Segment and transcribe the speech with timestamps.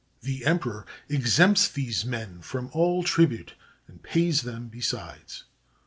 [0.21, 3.53] The em peror exempts these men from all tribute
[3.87, 5.43] and pays them besides.